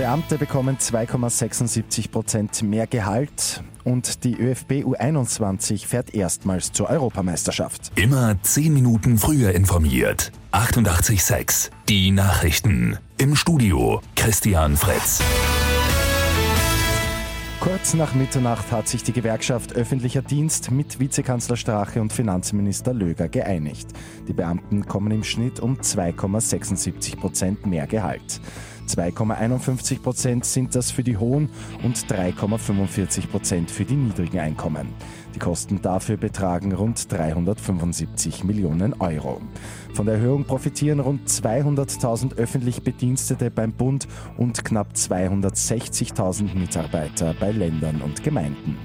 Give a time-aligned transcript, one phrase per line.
[0.00, 7.92] Beamte bekommen 2,76 Prozent mehr Gehalt und die ÖFB U21 fährt erstmals zur Europameisterschaft.
[7.96, 10.32] Immer 10 Minuten früher informiert.
[10.52, 12.96] 88.6 Die Nachrichten.
[13.18, 15.20] Im Studio Christian Fritz.
[17.60, 23.28] Kurz nach Mitternacht hat sich die Gewerkschaft öffentlicher Dienst mit Vizekanzler Strache und Finanzminister Löger
[23.28, 23.90] geeinigt.
[24.26, 28.40] Die Beamten kommen im Schnitt um 2,76 Prozent mehr Gehalt.
[28.90, 31.48] 2,51 Prozent sind das für die hohen
[31.84, 34.88] und 3,45 Prozent für die niedrigen Einkommen.
[35.32, 39.40] Die Kosten dafür betragen rund 375 Millionen Euro.
[39.94, 47.52] Von der Erhöhung profitieren rund 200.000 öffentlich Bedienstete beim Bund und knapp 260.000 Mitarbeiter bei
[47.52, 48.76] Ländern und Gemeinden.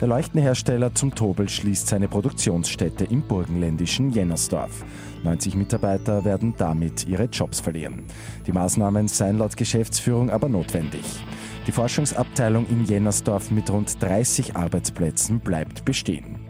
[0.00, 4.84] Der Leuchtenhersteller zum Tobel schließt seine Produktionsstätte im burgenländischen Jennersdorf.
[5.24, 8.04] 90 Mitarbeiter werden damit ihre Jobs verlieren.
[8.46, 11.02] Die Maßnahmen seien laut Geschäftsführung aber notwendig.
[11.66, 16.47] Die Forschungsabteilung in Jennersdorf mit rund 30 Arbeitsplätzen bleibt bestehen.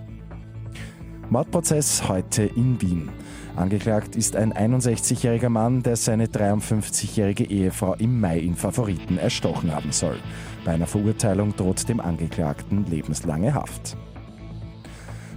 [1.31, 3.11] Mordprozess heute in Wien.
[3.55, 9.93] Angeklagt ist ein 61-jähriger Mann, der seine 53-jährige Ehefrau im Mai in Favoriten erstochen haben
[9.93, 10.17] soll.
[10.65, 13.99] Bei einer Verurteilung droht dem Angeklagten lebenslange Haft.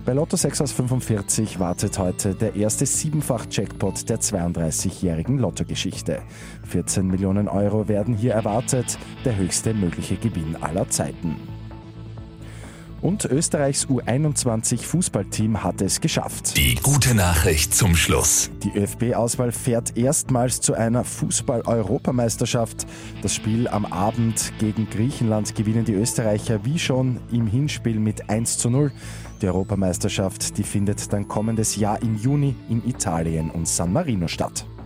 [0.06, 6.22] Bei Lotto 6 aus 45 wartet heute der erste Siebenfach-Jackpot der 32-jährigen Lottogeschichte.
[6.70, 11.36] 14 Millionen Euro werden hier erwartet, der höchste mögliche Gewinn aller Zeiten.
[13.02, 16.56] Und Österreichs U21-Fußballteam hat es geschafft.
[16.56, 18.52] Die gute Nachricht zum Schluss.
[18.64, 22.86] Die ÖFB-Auswahl fährt erstmals zu einer Fußball-Europameisterschaft.
[23.24, 28.60] Das Spiel am Abend gegen Griechenland gewinnen die Österreicher wie schon im Hinspiel mit 1
[28.60, 28.92] zu 0.
[29.42, 34.66] Die Europameisterschaft, die findet dann kommendes Jahr im Juni in Italien und San Marino statt.